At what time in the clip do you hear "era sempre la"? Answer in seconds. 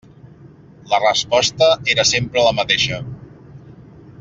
1.95-2.55